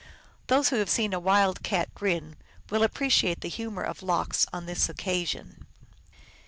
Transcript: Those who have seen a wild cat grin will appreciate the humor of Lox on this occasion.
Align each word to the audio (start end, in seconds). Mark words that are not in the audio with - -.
Those 0.47 0.69
who 0.69 0.77
have 0.77 0.89
seen 0.89 1.13
a 1.13 1.19
wild 1.19 1.61
cat 1.61 1.93
grin 1.93 2.35
will 2.71 2.81
appreciate 2.81 3.41
the 3.41 3.49
humor 3.49 3.83
of 3.83 4.01
Lox 4.01 4.47
on 4.51 4.65
this 4.65 4.89
occasion. 4.89 5.67